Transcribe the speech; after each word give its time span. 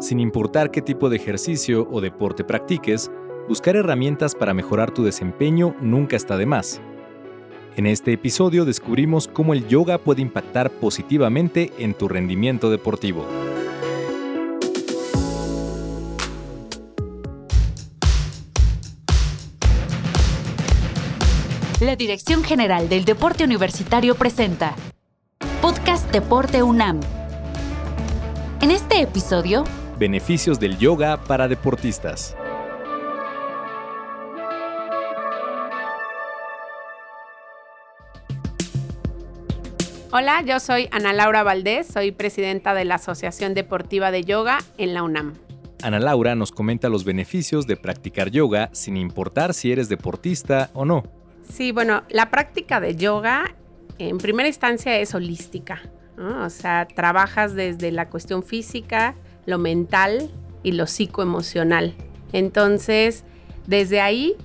Sin 0.00 0.20
importar 0.20 0.70
qué 0.70 0.80
tipo 0.80 1.10
de 1.10 1.16
ejercicio 1.16 1.88
o 1.90 2.00
deporte 2.00 2.44
practiques, 2.44 3.10
buscar 3.48 3.74
herramientas 3.74 4.36
para 4.36 4.54
mejorar 4.54 4.92
tu 4.92 5.02
desempeño 5.02 5.74
nunca 5.80 6.14
está 6.14 6.36
de 6.36 6.46
más. 6.46 6.80
En 7.74 7.84
este 7.84 8.12
episodio 8.12 8.64
descubrimos 8.64 9.26
cómo 9.26 9.54
el 9.54 9.66
yoga 9.66 9.98
puede 9.98 10.22
impactar 10.22 10.70
positivamente 10.70 11.72
en 11.78 11.94
tu 11.94 12.06
rendimiento 12.06 12.70
deportivo. 12.70 13.26
La 21.80 21.96
Dirección 21.96 22.44
General 22.44 22.88
del 22.88 23.04
Deporte 23.04 23.42
Universitario 23.42 24.14
presenta 24.14 24.76
Podcast 25.60 26.08
Deporte 26.12 26.62
UNAM. 26.62 27.00
En 28.60 28.72
este 28.72 29.00
episodio, 29.00 29.64
Beneficios 29.98 30.60
del 30.60 30.78
yoga 30.78 31.16
para 31.24 31.48
deportistas. 31.48 32.36
Hola, 40.12 40.42
yo 40.42 40.60
soy 40.60 40.88
Ana 40.92 41.12
Laura 41.12 41.42
Valdés, 41.42 41.88
soy 41.88 42.12
presidenta 42.12 42.74
de 42.74 42.84
la 42.84 42.94
Asociación 42.94 43.54
Deportiva 43.54 44.12
de 44.12 44.22
Yoga 44.22 44.58
en 44.76 44.94
la 44.94 45.02
UNAM. 45.02 45.34
Ana 45.82 45.98
Laura 45.98 46.36
nos 46.36 46.52
comenta 46.52 46.88
los 46.88 47.04
beneficios 47.04 47.66
de 47.66 47.76
practicar 47.76 48.30
yoga 48.30 48.70
sin 48.72 48.96
importar 48.96 49.52
si 49.52 49.72
eres 49.72 49.88
deportista 49.88 50.70
o 50.74 50.84
no. 50.84 51.02
Sí, 51.52 51.72
bueno, 51.72 52.04
la 52.08 52.30
práctica 52.30 52.80
de 52.80 52.94
yoga 52.94 53.52
en 53.98 54.18
primera 54.18 54.46
instancia 54.46 54.96
es 54.96 55.12
holística, 55.12 55.82
¿no? 56.16 56.44
o 56.44 56.50
sea, 56.50 56.86
trabajas 56.86 57.54
desde 57.54 57.90
la 57.90 58.08
cuestión 58.08 58.44
física, 58.44 59.16
lo 59.48 59.58
mental 59.58 60.30
y 60.62 60.72
lo 60.72 60.86
psicoemocional. 60.86 61.94
Entonces, 62.32 63.24
desde 63.66 64.00
ahí, 64.00 64.36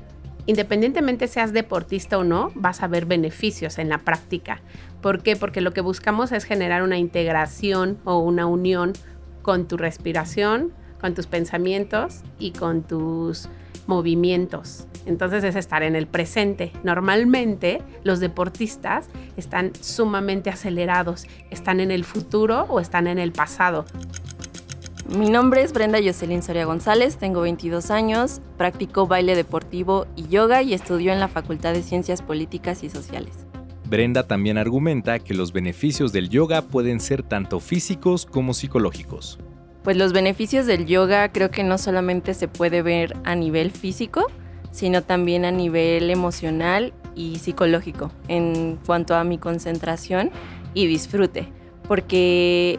independientemente 0.45 1.27
seas 1.27 1.51
deportista 1.51 2.17
o 2.17 2.23
no, 2.23 2.51
vas 2.55 2.81
a 2.81 2.87
ver 2.87 3.05
beneficios 3.05 3.79
en 3.79 3.89
la 3.89 3.97
práctica. 3.97 4.61
¿Por 5.01 5.21
qué? 5.21 5.35
Porque 5.35 5.59
lo 5.59 5.73
que 5.73 5.81
buscamos 5.81 6.31
es 6.31 6.45
generar 6.45 6.83
una 6.83 6.97
integración 6.97 7.97
o 8.05 8.19
una 8.19 8.45
unión 8.45 8.93
con 9.41 9.67
tu 9.67 9.75
respiración, 9.75 10.71
con 11.01 11.13
tus 11.13 11.27
pensamientos 11.27 12.21
y 12.39 12.51
con 12.51 12.83
tus 12.83 13.49
movimientos. 13.87 14.87
Entonces 15.05 15.43
es 15.43 15.57
estar 15.57 15.83
en 15.83 15.97
el 15.97 16.07
presente. 16.07 16.71
Normalmente 16.83 17.81
los 18.05 18.21
deportistas 18.21 19.09
están 19.35 19.73
sumamente 19.75 20.49
acelerados, 20.49 21.27
están 21.49 21.81
en 21.81 21.91
el 21.91 22.05
futuro 22.05 22.67
o 22.69 22.79
están 22.79 23.07
en 23.07 23.19
el 23.19 23.33
pasado. 23.33 23.83
Mi 25.09 25.29
nombre 25.29 25.61
es 25.61 25.73
Brenda 25.73 25.99
Jocelyn 26.01 26.41
Soria 26.41 26.63
González, 26.63 27.17
tengo 27.17 27.41
22 27.41 27.91
años, 27.91 28.41
practico 28.57 29.05
baile 29.05 29.35
deportivo 29.35 30.07
y 30.15 30.29
yoga 30.29 30.61
y 30.63 30.73
estudio 30.73 31.11
en 31.11 31.19
la 31.19 31.27
Facultad 31.27 31.73
de 31.73 31.83
Ciencias 31.83 32.21
Políticas 32.21 32.83
y 32.83 32.89
Sociales. 32.89 33.45
Brenda 33.85 34.27
también 34.27 34.57
argumenta 34.57 35.19
que 35.19 35.33
los 35.33 35.51
beneficios 35.51 36.13
del 36.13 36.29
yoga 36.29 36.61
pueden 36.61 37.01
ser 37.01 37.21
tanto 37.21 37.59
físicos 37.59 38.25
como 38.25 38.53
psicológicos. 38.53 39.39
Pues 39.83 39.97
los 39.97 40.13
beneficios 40.13 40.65
del 40.67 40.85
yoga 40.85 41.33
creo 41.33 41.51
que 41.51 41.63
no 41.63 41.77
solamente 41.77 42.33
se 42.33 42.47
puede 42.47 42.81
ver 42.81 43.17
a 43.25 43.35
nivel 43.35 43.71
físico, 43.71 44.31
sino 44.71 45.03
también 45.03 45.43
a 45.43 45.51
nivel 45.51 46.11
emocional 46.11 46.93
y 47.13 47.39
psicológico 47.39 48.09
en 48.29 48.79
cuanto 48.85 49.15
a 49.15 49.25
mi 49.25 49.37
concentración 49.37 50.31
y 50.73 50.87
disfrute, 50.87 51.49
porque 51.89 52.77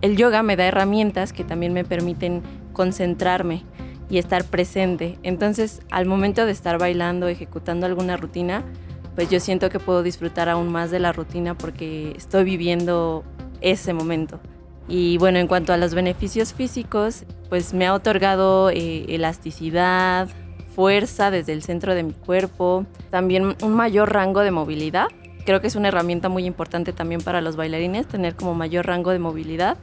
el 0.00 0.16
yoga 0.16 0.42
me 0.42 0.56
da 0.56 0.66
herramientas 0.66 1.32
que 1.32 1.44
también 1.44 1.72
me 1.72 1.84
permiten 1.84 2.42
concentrarme 2.72 3.64
y 4.10 4.18
estar 4.18 4.44
presente. 4.44 5.18
Entonces, 5.22 5.82
al 5.90 6.06
momento 6.06 6.46
de 6.46 6.52
estar 6.52 6.78
bailando, 6.78 7.28
ejecutando 7.28 7.86
alguna 7.86 8.16
rutina, 8.16 8.64
pues 9.14 9.30
yo 9.30 9.40
siento 9.40 9.68
que 9.68 9.80
puedo 9.80 10.02
disfrutar 10.02 10.48
aún 10.48 10.70
más 10.70 10.90
de 10.90 11.00
la 11.00 11.12
rutina 11.12 11.56
porque 11.56 12.12
estoy 12.16 12.44
viviendo 12.44 13.24
ese 13.60 13.92
momento. 13.92 14.40
Y 14.88 15.18
bueno, 15.18 15.38
en 15.38 15.48
cuanto 15.48 15.72
a 15.72 15.76
los 15.76 15.94
beneficios 15.94 16.54
físicos, 16.54 17.24
pues 17.48 17.74
me 17.74 17.86
ha 17.86 17.94
otorgado 17.94 18.70
eh, 18.70 19.04
elasticidad, 19.08 20.28
fuerza 20.74 21.30
desde 21.30 21.52
el 21.52 21.62
centro 21.62 21.94
de 21.94 22.04
mi 22.04 22.12
cuerpo, 22.12 22.86
también 23.10 23.56
un 23.62 23.74
mayor 23.74 24.12
rango 24.12 24.40
de 24.40 24.52
movilidad. 24.52 25.08
Creo 25.48 25.62
que 25.62 25.68
es 25.68 25.76
una 25.76 25.88
herramienta 25.88 26.28
muy 26.28 26.44
importante 26.44 26.92
también 26.92 27.22
para 27.22 27.40
los 27.40 27.56
bailarines, 27.56 28.06
tener 28.06 28.34
como 28.34 28.54
mayor 28.54 28.84
rango 28.84 29.12
de 29.12 29.18
movilidad 29.18 29.78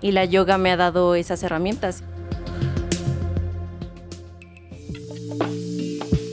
y 0.00 0.12
la 0.12 0.24
yoga 0.24 0.56
me 0.56 0.70
ha 0.70 0.78
dado 0.78 1.14
esas 1.14 1.42
herramientas. 1.42 2.02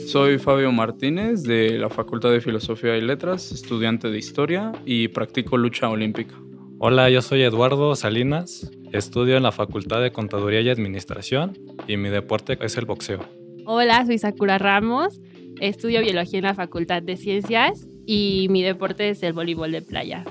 Soy 0.06 0.38
Fabio 0.38 0.72
Martínez 0.72 1.42
de 1.42 1.76
la 1.76 1.90
Facultad 1.90 2.30
de 2.30 2.40
Filosofía 2.40 2.96
y 2.96 3.02
Letras, 3.02 3.52
estudiante 3.52 4.08
de 4.08 4.16
Historia 4.16 4.72
y 4.86 5.08
practico 5.08 5.58
lucha 5.58 5.90
olímpica. 5.90 6.34
Hola, 6.78 7.10
yo 7.10 7.20
soy 7.20 7.42
Eduardo 7.42 7.94
Salinas, 7.94 8.70
estudio 8.92 9.36
en 9.36 9.42
la 9.42 9.52
Facultad 9.52 10.00
de 10.00 10.12
Contaduría 10.12 10.62
y 10.62 10.70
Administración 10.70 11.58
y 11.86 11.98
mi 11.98 12.08
deporte 12.08 12.56
es 12.62 12.78
el 12.78 12.86
boxeo. 12.86 13.20
Hola, 13.66 14.06
soy 14.06 14.16
Sakura 14.16 14.56
Ramos, 14.56 15.20
estudio 15.60 16.00
biología 16.00 16.38
en 16.38 16.46
la 16.46 16.54
Facultad 16.54 17.02
de 17.02 17.18
Ciencias 17.18 17.86
y 18.08 18.46
mi 18.48 18.62
deporte 18.62 19.10
es 19.10 19.22
el 19.22 19.34
voleibol 19.34 19.70
de 19.70 19.82
playa. 19.82 20.24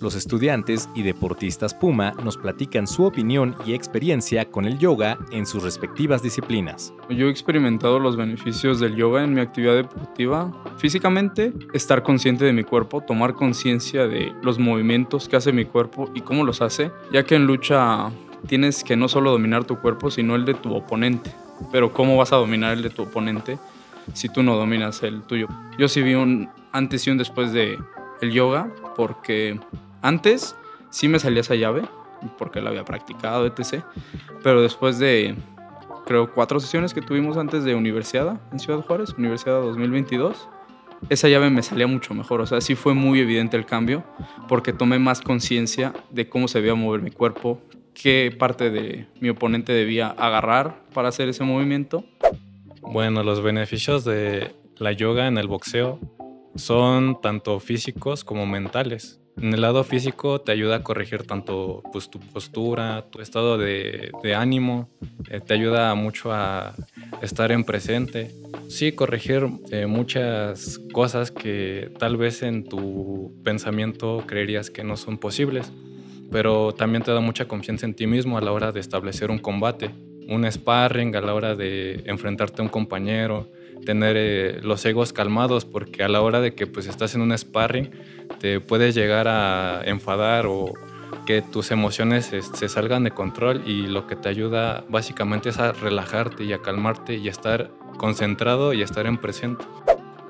Los 0.00 0.14
estudiantes 0.14 0.88
y 0.94 1.02
deportistas 1.02 1.74
Puma 1.74 2.12
nos 2.22 2.36
platican 2.36 2.86
su 2.86 3.02
opinión 3.02 3.56
y 3.66 3.74
experiencia 3.74 4.44
con 4.44 4.66
el 4.66 4.78
yoga 4.78 5.18
en 5.32 5.44
sus 5.44 5.64
respectivas 5.64 6.22
disciplinas. 6.22 6.94
Yo 7.10 7.26
he 7.26 7.30
experimentado 7.30 7.98
los 7.98 8.16
beneficios 8.16 8.78
del 8.78 8.94
yoga 8.94 9.24
en 9.24 9.34
mi 9.34 9.40
actividad 9.40 9.74
deportiva. 9.74 10.52
Físicamente, 10.78 11.52
estar 11.74 12.04
consciente 12.04 12.44
de 12.44 12.52
mi 12.52 12.62
cuerpo, 12.62 13.00
tomar 13.00 13.34
conciencia 13.34 14.06
de 14.06 14.32
los 14.44 14.60
movimientos 14.60 15.28
que 15.28 15.34
hace 15.34 15.50
mi 15.50 15.64
cuerpo 15.64 16.08
y 16.14 16.20
cómo 16.20 16.44
los 16.44 16.62
hace, 16.62 16.92
ya 17.12 17.24
que 17.24 17.34
en 17.34 17.48
lucha 17.48 18.12
tienes 18.46 18.84
que 18.84 18.94
no 18.94 19.08
solo 19.08 19.32
dominar 19.32 19.64
tu 19.64 19.80
cuerpo, 19.80 20.12
sino 20.12 20.36
el 20.36 20.44
de 20.44 20.54
tu 20.54 20.72
oponente. 20.72 21.32
Pero 21.72 21.92
¿cómo 21.92 22.16
vas 22.16 22.32
a 22.32 22.36
dominar 22.36 22.74
el 22.74 22.84
de 22.84 22.90
tu 22.90 23.02
oponente 23.02 23.58
si 24.12 24.28
tú 24.28 24.42
no 24.42 24.56
dominas 24.56 25.02
el 25.02 25.22
tuyo? 25.22 25.48
Yo 25.78 25.88
sí 25.88 26.02
vi 26.02 26.14
un 26.14 26.50
antes 26.72 27.06
y 27.06 27.10
un 27.10 27.18
después 27.18 27.52
de 27.52 27.78
el 28.20 28.32
yoga 28.32 28.70
porque 28.96 29.58
antes 30.02 30.56
sí 30.90 31.08
me 31.08 31.18
salía 31.18 31.40
esa 31.40 31.54
llave 31.54 31.82
porque 32.36 32.60
la 32.60 32.70
había 32.70 32.84
practicado, 32.84 33.46
etc. 33.46 33.84
Pero 34.42 34.62
después 34.62 34.98
de 34.98 35.36
creo 36.06 36.32
cuatro 36.32 36.58
sesiones 36.58 36.94
que 36.94 37.02
tuvimos 37.02 37.36
antes 37.36 37.64
de 37.64 37.74
Universidad 37.74 38.40
en 38.50 38.58
Ciudad 38.58 38.80
Juárez, 38.80 39.14
Universidad 39.18 39.60
2022, 39.60 40.48
esa 41.10 41.28
llave 41.28 41.50
me 41.50 41.62
salía 41.62 41.86
mucho 41.86 42.14
mejor. 42.14 42.40
O 42.40 42.46
sea, 42.46 42.60
sí 42.60 42.74
fue 42.74 42.94
muy 42.94 43.20
evidente 43.20 43.56
el 43.56 43.66
cambio 43.66 44.04
porque 44.48 44.72
tomé 44.72 44.98
más 44.98 45.20
conciencia 45.20 45.92
de 46.10 46.28
cómo 46.28 46.48
se 46.48 46.60
veía 46.60 46.74
mover 46.74 47.02
mi 47.02 47.10
cuerpo, 47.10 47.60
qué 47.94 48.34
parte 48.36 48.70
de 48.70 49.06
mi 49.20 49.28
oponente 49.28 49.72
debía 49.72 50.08
agarrar 50.08 50.82
para 50.94 51.08
hacer 51.08 51.28
ese 51.28 51.44
movimiento. 51.44 52.04
Bueno, 52.82 53.22
los 53.22 53.42
beneficios 53.42 54.04
de 54.04 54.54
la 54.78 54.92
yoga 54.92 55.26
en 55.26 55.38
el 55.38 55.46
boxeo 55.46 55.98
son 56.54 57.20
tanto 57.20 57.60
físicos 57.60 58.24
como 58.24 58.46
mentales. 58.46 59.20
En 59.40 59.54
el 59.54 59.60
lado 59.60 59.84
físico 59.84 60.40
te 60.40 60.50
ayuda 60.50 60.76
a 60.76 60.82
corregir 60.82 61.24
tanto 61.24 61.82
pues, 61.92 62.10
tu 62.10 62.18
postura, 62.18 63.06
tu 63.10 63.20
estado 63.20 63.56
de, 63.56 64.10
de 64.22 64.34
ánimo, 64.34 64.88
eh, 65.28 65.40
te 65.40 65.54
ayuda 65.54 65.94
mucho 65.94 66.32
a 66.32 66.74
estar 67.22 67.52
en 67.52 67.62
presente. 67.62 68.34
Sí, 68.68 68.92
corregir 68.92 69.48
eh, 69.70 69.86
muchas 69.86 70.80
cosas 70.92 71.30
que 71.30 71.92
tal 71.98 72.16
vez 72.16 72.42
en 72.42 72.64
tu 72.64 73.32
pensamiento 73.44 74.24
creerías 74.26 74.70
que 74.70 74.82
no 74.82 74.96
son 74.96 75.18
posibles 75.18 75.72
pero 76.30 76.74
también 76.74 77.02
te 77.02 77.10
da 77.10 77.20
mucha 77.20 77.46
confianza 77.46 77.86
en 77.86 77.94
ti 77.94 78.06
mismo 78.06 78.36
a 78.38 78.40
la 78.40 78.52
hora 78.52 78.72
de 78.72 78.80
establecer 78.80 79.30
un 79.30 79.38
combate, 79.38 79.90
un 80.28 80.50
sparring, 80.50 81.16
a 81.16 81.20
la 81.20 81.34
hora 81.34 81.54
de 81.56 82.02
enfrentarte 82.06 82.62
a 82.62 82.64
un 82.64 82.68
compañero, 82.68 83.48
tener 83.84 84.16
eh, 84.18 84.60
los 84.62 84.84
egos 84.84 85.12
calmados, 85.12 85.64
porque 85.64 86.04
a 86.04 86.08
la 86.08 86.20
hora 86.20 86.40
de 86.40 86.54
que 86.54 86.66
pues 86.66 86.86
estás 86.86 87.14
en 87.14 87.22
un 87.22 87.36
sparring 87.36 87.90
te 88.38 88.60
puedes 88.60 88.94
llegar 88.94 89.26
a 89.28 89.82
enfadar 89.84 90.46
o 90.46 90.74
que 91.26 91.42
tus 91.42 91.70
emociones 91.70 92.26
se 92.26 92.68
salgan 92.68 93.04
de 93.04 93.10
control 93.10 93.62
y 93.66 93.86
lo 93.86 94.06
que 94.06 94.16
te 94.16 94.28
ayuda 94.28 94.84
básicamente 94.88 95.50
es 95.50 95.58
a 95.58 95.72
relajarte 95.72 96.44
y 96.44 96.52
a 96.52 96.58
calmarte 96.58 97.16
y 97.16 97.28
a 97.28 97.30
estar 97.30 97.70
concentrado 97.96 98.72
y 98.72 98.82
a 98.82 98.84
estar 98.84 99.06
en 99.06 99.18
presente. 99.18 99.64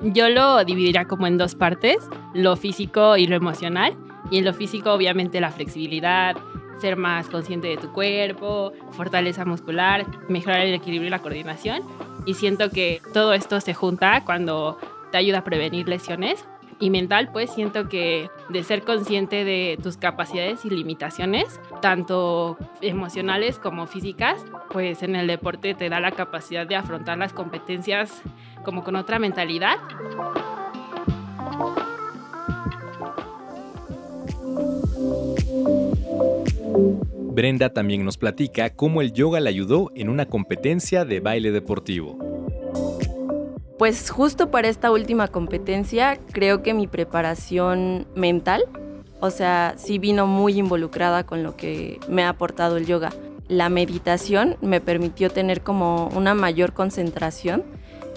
Yo 0.01 0.29
lo 0.29 0.65
dividiría 0.65 1.07
como 1.07 1.27
en 1.27 1.39
dos 1.39 1.57
partes, 1.57 1.99
lo 2.35 2.57
físico 2.57 3.17
y 3.17 3.27
lo 3.27 3.35
emocional. 3.35 3.97
Y 4.31 4.39
en 4.39 4.45
lo 4.45 4.53
físico, 4.53 4.93
obviamente, 4.93 5.41
la 5.41 5.51
flexibilidad, 5.51 6.37
ser 6.81 6.97
más 6.97 7.29
consciente 7.29 7.69
de 7.69 7.77
tu 7.77 7.93
cuerpo, 7.93 8.73
fortaleza 8.93 9.45
muscular, 9.45 10.07
mejorar 10.29 10.61
el 10.61 10.75
equilibrio 10.75 11.09
y 11.09 11.11
la 11.11 11.21
coordinación. 11.21 11.83
Y 12.27 12.35
siento 12.35 12.71
que 12.71 13.01
todo 13.13 13.33
esto 13.33 13.61
se 13.61 13.75
junta 13.75 14.25
cuando 14.25 14.79
te 15.11 15.19
ayuda 15.19 15.39
a 15.39 15.45
prevenir 15.45 15.89
lesiones. 15.89 16.45
y 16.81 16.91
mental, 16.91 17.31
pues 17.33 17.53
siento 17.53 17.89
que 17.89 18.31
de 18.51 18.63
ser 18.63 18.85
consciente 18.85 19.45
de 19.45 19.81
tus 19.83 19.97
capacidades 19.97 20.65
y 20.65 20.71
limitaciones, 20.71 21.61
tanto 21.83 22.57
emocionales 22.81 23.59
como 23.59 23.89
físicas, 23.89 24.45
pues 24.71 25.03
en 25.03 25.17
el 25.17 25.27
deporte 25.27 25.75
te 25.75 25.89
da 25.89 25.99
la 25.99 26.13
capacidad 26.13 26.69
de 26.69 26.77
afrontar 26.77 27.19
las 27.19 27.33
competencias 27.33 28.23
como 28.65 28.85
con 28.85 28.95
otra 28.95 29.19
mentalidad. 29.19 29.79
Brenda 37.39 37.73
también 37.73 38.05
nos 38.05 38.19
platica 38.19 38.71
cómo 38.71 39.01
el 39.01 39.13
yoga 39.13 39.41
le 39.41 39.49
ayudó 39.49 39.91
en 39.95 40.09
una 40.09 40.27
competencia 40.27 41.05
de 41.05 41.21
baile 41.21 41.53
deportivo. 41.53 42.19
Pues 43.79 44.11
justo 44.11 44.51
para 44.51 44.69
esta 44.69 44.91
última 44.91 45.29
competencia 45.29 46.19
creo 46.33 46.63
que 46.65 46.75
mi 46.75 46.89
preparación 46.89 48.09
mental, 48.17 48.65
o 49.21 49.31
sea, 49.31 49.75
sí 49.77 49.99
vino 49.99 50.27
muy 50.27 50.59
involucrada 50.59 51.25
con 51.25 51.45
lo 51.45 51.57
que 51.57 52.01
me 52.09 52.25
ha 52.25 52.31
aportado 52.31 52.77
el 52.77 52.87
yoga. 52.87 53.11
La 53.47 53.69
meditación 53.69 54.57
me 54.61 54.81
permitió 54.81 55.31
tener 55.31 55.63
como 55.63 56.09
una 56.09 56.35
mayor 56.35 56.73
concentración 56.73 57.63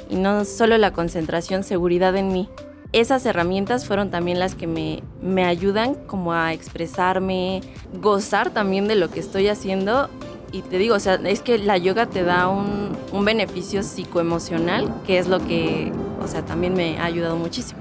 y 0.10 0.16
no 0.16 0.46
solo 0.46 0.80
la 0.80 0.94
concentración, 0.94 1.64
seguridad 1.64 2.16
en 2.16 2.34
mí. 2.34 2.50
Esas 2.94 3.26
herramientas 3.26 3.86
fueron 3.86 4.12
también 4.12 4.38
las 4.38 4.54
que 4.54 4.68
me, 4.68 5.02
me 5.22 5.46
ayudan 5.46 5.96
como 5.96 6.34
a 6.34 6.52
expresarme, 6.52 7.62
gozar 8.02 8.50
también 8.50 8.90
de 8.90 8.96
lo 8.96 9.10
que 9.10 9.22
estoy 9.22 9.48
haciendo 9.48 10.10
y 10.52 10.62
te 10.62 10.78
digo, 10.78 10.96
o 10.96 11.00
sea, 11.00 11.16
es 11.16 11.40
que 11.40 11.58
la 11.58 11.78
yoga 11.78 12.08
te 12.08 12.24
da 12.24 12.50
un, 12.50 12.90
un 13.14 13.24
beneficio 13.24 13.84
psicoemocional, 13.84 14.94
que 15.08 15.20
es 15.20 15.30
lo 15.30 15.40
que, 15.40 15.94
o 16.22 16.28
sea, 16.28 16.44
también 16.44 16.74
me 16.74 16.98
ha 17.00 17.06
ayudado 17.06 17.38
muchísimo. 17.38 17.80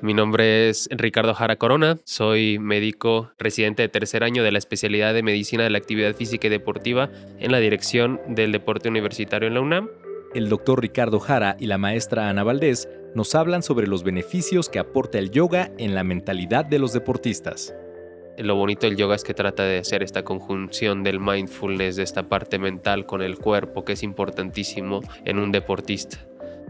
Mi 0.00 0.14
nombre 0.14 0.68
es 0.68 0.88
Ricardo 0.92 1.34
Jara 1.34 1.56
Corona, 1.56 1.98
soy 2.04 2.60
médico 2.60 3.32
residente 3.38 3.82
de 3.82 3.88
tercer 3.88 4.22
año 4.22 4.44
de 4.44 4.52
la 4.52 4.58
especialidad 4.58 5.14
de 5.14 5.24
Medicina 5.24 5.64
de 5.64 5.70
la 5.70 5.78
Actividad 5.78 6.14
Física 6.14 6.46
y 6.46 6.50
Deportiva 6.50 7.10
en 7.40 7.50
la 7.50 7.58
Dirección 7.58 8.20
del 8.28 8.52
Deporte 8.52 8.88
Universitario 8.88 9.48
en 9.48 9.54
la 9.54 9.60
UNAM. 9.60 9.88
El 10.34 10.48
doctor 10.48 10.82
Ricardo 10.82 11.20
Jara 11.20 11.56
y 11.60 11.68
la 11.68 11.78
maestra 11.78 12.28
Ana 12.28 12.42
Valdés 12.42 12.88
nos 13.14 13.36
hablan 13.36 13.62
sobre 13.62 13.86
los 13.86 14.02
beneficios 14.02 14.68
que 14.68 14.80
aporta 14.80 15.20
el 15.20 15.30
yoga 15.30 15.70
en 15.78 15.94
la 15.94 16.02
mentalidad 16.02 16.64
de 16.64 16.80
los 16.80 16.92
deportistas. 16.92 17.72
Lo 18.36 18.56
bonito 18.56 18.88
del 18.88 18.96
yoga 18.96 19.14
es 19.14 19.22
que 19.22 19.32
trata 19.32 19.62
de 19.62 19.78
hacer 19.78 20.02
esta 20.02 20.24
conjunción 20.24 21.04
del 21.04 21.20
mindfulness, 21.20 21.94
de 21.94 22.02
esta 22.02 22.24
parte 22.24 22.58
mental 22.58 23.06
con 23.06 23.22
el 23.22 23.38
cuerpo, 23.38 23.84
que 23.84 23.92
es 23.92 24.02
importantísimo 24.02 25.02
en 25.24 25.38
un 25.38 25.52
deportista. 25.52 26.18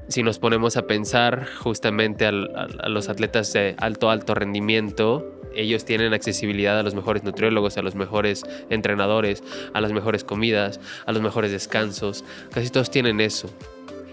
Si 0.08 0.22
nos 0.22 0.38
ponemos 0.38 0.76
a 0.76 0.86
pensar 0.86 1.46
justamente 1.58 2.26
a 2.26 2.32
los 2.32 3.08
atletas 3.08 3.52
de 3.52 3.74
alto, 3.78 4.10
alto 4.10 4.34
rendimiento, 4.34 5.40
ellos 5.54 5.84
tienen 5.84 6.12
accesibilidad 6.12 6.78
a 6.78 6.82
los 6.82 6.94
mejores 6.94 7.24
nutriólogos, 7.24 7.78
a 7.78 7.82
los 7.82 7.94
mejores 7.94 8.44
entrenadores, 8.70 9.42
a 9.72 9.80
las 9.80 9.92
mejores 9.92 10.24
comidas, 10.24 10.80
a 11.06 11.12
los 11.12 11.22
mejores 11.22 11.52
descansos. 11.52 12.24
Casi 12.52 12.70
todos 12.70 12.90
tienen 12.90 13.20
eso. 13.20 13.48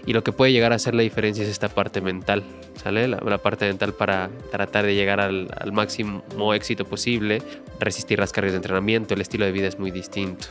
Y 0.04 0.14
lo 0.14 0.24
que 0.24 0.32
puede 0.32 0.50
llegar 0.50 0.72
a 0.72 0.76
hacer 0.76 0.94
la 0.94 1.02
diferencia 1.02 1.44
es 1.44 1.50
esta 1.50 1.68
parte 1.68 2.00
mental, 2.00 2.42
¿sale? 2.82 3.06
La, 3.06 3.38
parte 3.38 3.66
mental 3.66 3.94
para 3.94 4.30
tratar 4.50 4.84
de 4.84 4.94
llegar 4.96 5.20
al, 5.20 5.48
al, 5.56 5.72
máximo 5.72 6.54
éxito 6.54 6.84
posible, 6.84 7.40
resistir 7.78 8.18
las 8.18 8.32
cargas 8.32 8.52
de 8.52 8.56
entrenamiento, 8.56 9.14
el 9.14 9.20
estilo 9.20 9.44
de 9.44 9.52
vida 9.52 9.68
es 9.68 9.78
muy 9.78 9.92
distinto. 9.92 10.48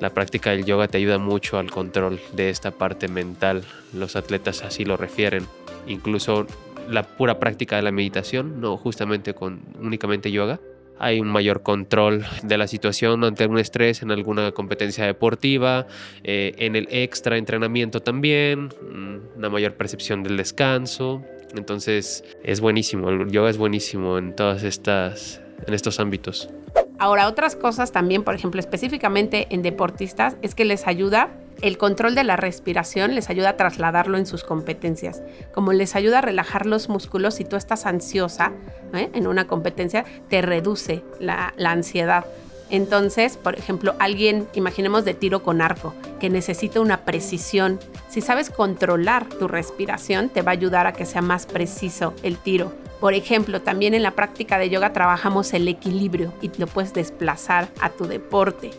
La 0.00 0.10
práctica 0.10 0.50
del 0.50 0.64
yoga 0.64 0.88
te 0.88 0.98
ayuda 0.98 1.18
mucho 1.18 1.58
al 1.58 1.70
control 1.70 2.20
de 2.32 2.50
esta 2.50 2.70
parte 2.70 3.08
mental, 3.08 3.64
los 3.92 4.14
atletas 4.14 4.62
así 4.62 4.84
lo 4.84 4.96
refieren. 4.96 5.46
Incluso 5.86 6.46
la 6.88 7.02
pura 7.02 7.38
práctica 7.38 7.76
de 7.76 7.82
la 7.82 7.90
meditación, 7.90 8.60
no 8.60 8.76
justamente 8.76 9.34
con 9.34 9.60
únicamente 9.80 10.30
yoga, 10.30 10.60
hay 10.98 11.20
un 11.20 11.28
mayor 11.28 11.62
control 11.62 12.24
de 12.42 12.58
la 12.58 12.66
situación 12.66 13.24
ante 13.24 13.46
un 13.46 13.58
estrés 13.58 14.02
en 14.02 14.10
alguna 14.10 14.52
competencia 14.52 15.04
deportiva, 15.04 15.86
eh, 16.24 16.54
en 16.58 16.76
el 16.76 16.88
extra 16.90 17.36
entrenamiento 17.36 18.00
también, 18.00 18.68
mm, 18.68 19.38
una 19.38 19.48
mayor 19.48 19.74
percepción 19.74 20.22
del 20.22 20.36
descanso. 20.36 21.22
Entonces 21.54 22.24
es 22.42 22.60
buenísimo, 22.60 23.10
el 23.10 23.30
yoga 23.30 23.48
es 23.48 23.58
buenísimo 23.58 24.18
en 24.18 24.34
todas 24.34 24.64
estas, 24.64 25.40
en 25.66 25.74
estos 25.74 26.00
ámbitos. 26.00 26.50
Ahora, 26.98 27.28
otras 27.28 27.54
cosas 27.54 27.92
también, 27.92 28.24
por 28.24 28.34
ejemplo, 28.34 28.60
específicamente 28.60 29.46
en 29.50 29.62
deportistas, 29.62 30.36
es 30.42 30.54
que 30.54 30.64
les 30.64 30.86
ayuda 30.86 31.30
el 31.60 31.76
control 31.76 32.14
de 32.14 32.22
la 32.22 32.36
respiración 32.36 33.14
les 33.14 33.30
ayuda 33.30 33.50
a 33.50 33.56
trasladarlo 33.56 34.16
en 34.16 34.26
sus 34.26 34.44
competencias. 34.44 35.22
Como 35.52 35.72
les 35.72 35.96
ayuda 35.96 36.18
a 36.18 36.20
relajar 36.20 36.66
los 36.66 36.88
músculos, 36.88 37.34
si 37.34 37.44
tú 37.44 37.56
estás 37.56 37.84
ansiosa 37.84 38.52
¿eh? 38.94 39.10
en 39.12 39.26
una 39.26 39.46
competencia, 39.48 40.04
te 40.28 40.40
reduce 40.40 41.02
la, 41.18 41.54
la 41.56 41.72
ansiedad. 41.72 42.26
Entonces, 42.70 43.36
por 43.36 43.58
ejemplo, 43.58 43.94
alguien, 43.98 44.46
imaginemos 44.54 45.04
de 45.04 45.14
tiro 45.14 45.42
con 45.42 45.60
arco, 45.60 45.94
que 46.20 46.30
necesita 46.30 46.80
una 46.80 46.98
precisión. 46.98 47.80
Si 48.08 48.20
sabes 48.20 48.50
controlar 48.50 49.26
tu 49.26 49.48
respiración, 49.48 50.28
te 50.28 50.42
va 50.42 50.52
a 50.52 50.54
ayudar 50.54 50.86
a 50.86 50.92
que 50.92 51.06
sea 51.06 51.22
más 51.22 51.46
preciso 51.46 52.14
el 52.22 52.36
tiro. 52.36 52.72
Por 53.00 53.14
ejemplo, 53.14 53.62
también 53.62 53.94
en 53.94 54.02
la 54.02 54.12
práctica 54.12 54.58
de 54.58 54.70
yoga 54.70 54.92
trabajamos 54.92 55.52
el 55.54 55.68
equilibrio 55.68 56.32
y 56.42 56.50
lo 56.58 56.66
puedes 56.66 56.92
desplazar 56.94 57.68
a 57.80 57.90
tu 57.90 58.06
deporte. 58.06 58.70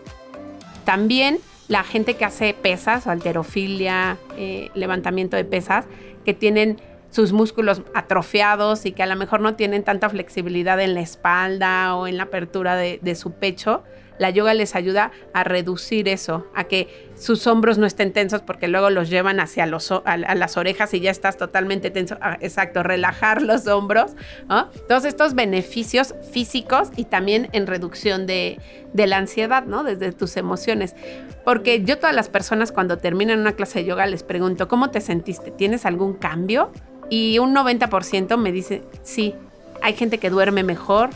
También 0.83 1.39
la 1.69 1.83
gente 1.83 2.15
que 2.15 2.25
hace 2.25 2.53
pesas 2.53 3.07
o 3.07 3.11
alterofilia, 3.11 4.17
eh, 4.37 4.71
levantamiento 4.73 5.37
de 5.37 5.45
pesas, 5.45 5.85
que 6.25 6.33
tienen 6.33 6.81
sus 7.11 7.31
músculos 7.31 7.81
atrofiados 7.93 8.85
y 8.85 8.91
que 8.91 9.03
a 9.03 9.05
lo 9.05 9.15
mejor 9.15 9.39
no 9.39 9.55
tienen 9.55 9.83
tanta 9.83 10.09
flexibilidad 10.09 10.79
en 10.81 10.95
la 10.95 11.01
espalda 11.01 11.95
o 11.95 12.07
en 12.07 12.17
la 12.17 12.23
apertura 12.23 12.75
de, 12.75 12.99
de 13.01 13.15
su 13.15 13.31
pecho, 13.31 13.83
la 14.19 14.29
yoga 14.29 14.53
les 14.53 14.75
ayuda 14.75 15.11
a 15.33 15.43
reducir 15.43 16.07
eso, 16.07 16.45
a 16.53 16.65
que 16.65 17.09
sus 17.15 17.47
hombros 17.47 17.77
no 17.77 17.85
estén 17.85 18.13
tensos 18.13 18.41
porque 18.41 18.67
luego 18.67 18.89
los 18.89 19.09
llevan 19.09 19.39
hacia 19.39 19.65
las 19.65 20.57
orejas 20.57 20.93
y 20.93 20.99
ya 20.99 21.09
estás 21.09 21.37
totalmente 21.37 21.89
tenso. 21.89 22.17
Ah, 22.21 22.37
exacto, 22.41 22.83
relajar 22.83 23.41
los 23.41 23.65
hombros. 23.67 24.11
Todos 24.87 25.05
estos 25.05 25.33
beneficios 25.33 26.13
físicos 26.31 26.89
y 26.95 27.05
también 27.05 27.49
en 27.53 27.65
reducción 27.65 28.27
de, 28.27 28.59
de 28.93 29.07
la 29.07 29.17
ansiedad, 29.17 29.63
¿no? 29.63 29.83
Desde 29.83 30.11
tus 30.11 30.37
emociones. 30.37 30.95
Porque 31.43 31.83
yo 31.83 31.97
todas 31.97 32.15
las 32.15 32.29
personas 32.29 32.71
cuando 32.71 32.97
terminan 32.97 33.39
una 33.39 33.53
clase 33.53 33.79
de 33.79 33.85
yoga 33.85 34.05
les 34.05 34.23
pregunto, 34.23 34.67
¿cómo 34.67 34.91
te 34.91 35.01
sentiste? 35.01 35.51
¿Tienes 35.51 35.85
algún 35.85 36.13
cambio? 36.13 36.71
Y 37.09 37.39
un 37.39 37.55
90% 37.55 38.37
me 38.37 38.51
dice, 38.51 38.83
sí, 39.01 39.33
hay 39.81 39.93
gente 39.93 40.17
que 40.17 40.29
duerme 40.29 40.63
mejor, 40.63 41.09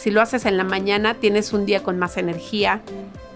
si 0.00 0.10
lo 0.10 0.22
haces 0.22 0.46
en 0.46 0.56
la 0.56 0.64
mañana, 0.64 1.12
tienes 1.12 1.52
un 1.52 1.66
día 1.66 1.82
con 1.82 1.98
más 1.98 2.16
energía. 2.16 2.80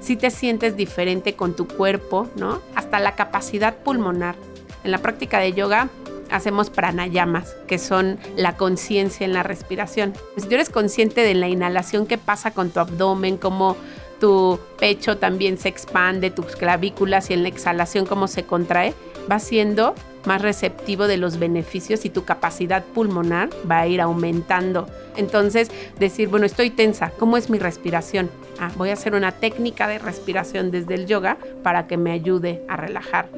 Si 0.00 0.16
te 0.16 0.30
sientes 0.30 0.78
diferente 0.78 1.34
con 1.34 1.54
tu 1.54 1.68
cuerpo, 1.68 2.26
¿no? 2.36 2.62
Hasta 2.74 3.00
la 3.00 3.16
capacidad 3.16 3.76
pulmonar. 3.76 4.34
En 4.82 4.90
la 4.90 4.96
práctica 4.96 5.38
de 5.40 5.52
yoga 5.52 5.90
hacemos 6.30 6.70
pranayamas, 6.70 7.54
que 7.66 7.78
son 7.78 8.18
la 8.34 8.56
conciencia 8.56 9.26
en 9.26 9.34
la 9.34 9.42
respiración. 9.42 10.14
Si 10.38 10.48
tú 10.48 10.54
eres 10.54 10.70
consciente 10.70 11.20
de 11.20 11.34
la 11.34 11.48
inhalación 11.48 12.06
que 12.06 12.16
pasa 12.16 12.52
con 12.52 12.70
tu 12.70 12.80
abdomen, 12.80 13.36
cómo 13.36 13.76
tu 14.18 14.58
pecho 14.78 15.18
también 15.18 15.58
se 15.58 15.68
expande, 15.68 16.30
tus 16.30 16.56
clavículas 16.56 17.28
y 17.28 17.34
en 17.34 17.42
la 17.42 17.50
exhalación 17.50 18.06
cómo 18.06 18.26
se 18.26 18.44
contrae, 18.44 18.94
va 19.30 19.38
siendo 19.38 19.94
más 20.26 20.42
receptivo 20.42 21.06
de 21.06 21.16
los 21.16 21.38
beneficios 21.38 22.04
y 22.04 22.10
tu 22.10 22.24
capacidad 22.24 22.84
pulmonar 22.84 23.50
va 23.70 23.80
a 23.80 23.86
ir 23.86 24.00
aumentando. 24.00 24.88
Entonces, 25.16 25.70
decir, 25.98 26.28
bueno, 26.28 26.46
estoy 26.46 26.70
tensa, 26.70 27.10
¿cómo 27.18 27.36
es 27.36 27.50
mi 27.50 27.58
respiración? 27.58 28.30
Ah, 28.58 28.70
voy 28.76 28.90
a 28.90 28.94
hacer 28.94 29.14
una 29.14 29.32
técnica 29.32 29.88
de 29.88 29.98
respiración 29.98 30.70
desde 30.70 30.94
el 30.94 31.06
yoga 31.06 31.38
para 31.62 31.86
que 31.86 31.96
me 31.96 32.12
ayude 32.12 32.62
a 32.68 32.76
relajar. 32.76 33.28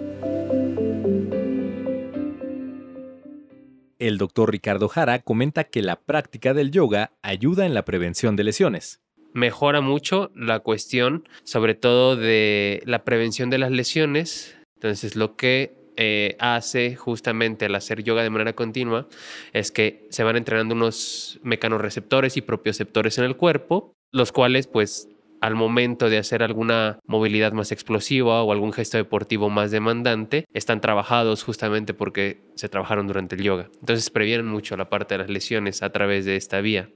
El 3.99 4.19
doctor 4.19 4.50
Ricardo 4.50 4.88
Jara 4.88 5.21
comenta 5.21 5.64
que 5.64 5.83
la 5.83 5.97
práctica 5.97 6.52
del 6.52 6.71
yoga 6.71 7.12
ayuda 7.23 7.64
en 7.64 7.73
la 7.73 7.85
prevención 7.85 8.37
de 8.37 8.45
lesiones 8.45 9.00
mejora 9.37 9.83
mucho 9.83 10.33
la 10.35 10.61
cuestión, 10.61 11.28
sobre 11.45 11.75
todo 11.75 12.16
de 12.16 12.83
la 12.87 13.05
prevención 13.05 13.50
de 13.50 13.59
las 13.59 13.71
lesiones. 13.71 14.57
Entonces, 14.76 15.14
lo 15.14 15.37
que 15.37 15.76
eh, 15.97 16.37
hace 16.38 16.97
justamente 16.97 17.67
al 17.67 17.75
hacer 17.75 18.03
yoga 18.03 18.23
de 18.23 18.31
manera 18.31 18.55
continua 18.55 19.09
es 19.53 19.73
que 19.73 20.07
se 20.11 20.25
van 20.25 20.37
entrenando 20.37 20.75
unos 20.75 21.41
mecanorreceptores 21.43 22.37
y 22.37 22.43
propioceptores 22.43 23.19
en 23.19 23.25
el 23.25 23.37
cuerpo, 23.37 23.95
los 24.12 24.33
cuales 24.33 24.67
pues 24.67 25.09
al 25.41 25.55
momento 25.55 26.09
de 26.09 26.19
hacer 26.19 26.43
alguna 26.43 26.99
movilidad 27.07 27.53
más 27.53 27.73
explosiva 27.73 28.43
o 28.43 28.53
algún 28.53 28.73
gesto 28.73 28.97
deportivo 28.97 29.50
más 29.50 29.71
demandante, 29.71 30.47
están 30.53 30.81
trabajados 30.81 31.45
justamente 31.45 31.95
porque 31.95 32.41
se 32.55 32.69
trabajaron 32.69 33.07
durante 33.07 33.37
el 33.37 33.43
yoga. 33.43 33.71
Entonces 33.81 34.11
previenen 34.11 34.47
mucho 34.47 34.76
la 34.76 34.88
parte 34.88 35.15
de 35.15 35.19
las 35.19 35.31
lesiones 35.31 35.83
a 35.83 35.91
través 35.91 36.25
de 36.25 36.37
esta 36.37 36.61
vía. 36.61 36.88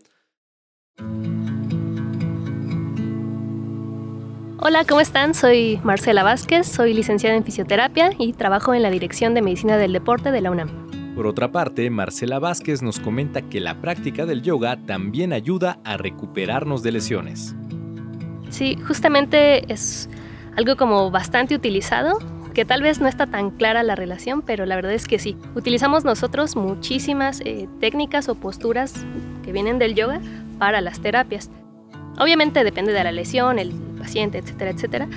Hola, 4.63 4.85
¿cómo 4.85 5.01
están? 5.01 5.33
Soy 5.33 5.81
Marcela 5.85 6.23
Vázquez, 6.23 6.67
soy 6.67 6.93
licenciada 6.93 7.35
en 7.35 7.45
fisioterapia 7.45 8.11
y 8.19 8.35
trabajo 8.35 8.75
en 8.75 8.83
la 8.83 8.91
Dirección 8.91 9.33
de 9.33 9.41
Medicina 9.41 9.79
del 9.79 9.95
Deporte 9.95 10.33
de 10.33 10.43
la 10.43 10.51
UNAM. 10.51 11.15
Por 11.15 11.27
otra 11.27 11.51
parte, 11.51 11.89
Marcela 11.89 12.39
Vázquez 12.39 12.83
nos 12.83 13.01
comenta 13.01 13.41
que 13.41 13.59
la 13.59 13.81
práctica 13.81 14.27
del 14.27 14.43
yoga 14.43 14.77
también 14.85 15.33
ayuda 15.33 15.79
a 15.83 15.97
recuperarnos 15.97 16.83
de 16.83 16.93
lesiones. 16.93 17.57
Sí, 18.51 18.77
justamente 18.87 19.73
es 19.73 20.11
algo 20.59 20.77
como 20.77 21.11
bastante 21.11 21.55
utilizado, 21.55 22.19
que 22.53 22.67
tal 22.67 22.83
vez 22.83 23.01
no 23.01 23.09
está 23.09 23.27
tan 23.27 23.53
clara 23.53 23.83
la 23.83 23.95
relación, 23.95 24.43
pero 24.43 24.67
la 24.67 24.77
verdad 24.77 24.93
es 24.93 25.07
que 25.07 25.19
sí. 25.19 25.39
Utilizamos 25.55 26.05
nosotros 26.05 26.55
muchísimas 26.55 27.41
eh, 27.47 27.67
técnicas 27.81 28.29
o 28.29 28.35
posturas 28.35 29.07
que 29.43 29.53
vienen 29.53 29.79
del 29.79 29.95
yoga 29.95 30.21
para 30.59 30.83
las 30.83 31.01
terapias. 31.01 31.51
Obviamente 32.19 32.63
depende 32.63 32.93
de 32.93 33.03
la 33.03 33.13
lesión, 33.13 33.59
el 33.59 33.73
paciente, 34.01 34.39
etcétera, 34.39 34.71
etcétera. 34.71 35.09